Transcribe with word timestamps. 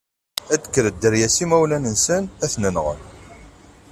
Ad 0.53 0.59
d-tekker 0.59 0.85
dderya 0.91 1.27
s 1.35 1.37
imawlan-nsen, 1.43 2.23
ad 2.43 2.49
ten-nɣen. 2.53 2.99